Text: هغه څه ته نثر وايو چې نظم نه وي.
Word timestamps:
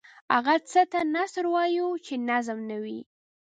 هغه 0.33 0.55
څه 0.71 0.81
ته 0.91 0.99
نثر 1.13 1.45
وايو 1.53 1.89
چې 2.05 2.13
نظم 2.29 2.59
نه 2.69 2.77
وي. 2.83 2.99